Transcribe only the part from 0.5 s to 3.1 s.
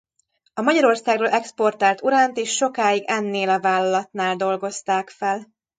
A Magyarországról exportált uránt is sokáig